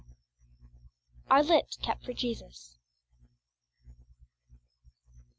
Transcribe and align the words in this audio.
Our 1.29 1.43
Lips 1.43 1.77
kept 1.77 2.05
for 2.05 2.13
Jesus. 2.13 2.79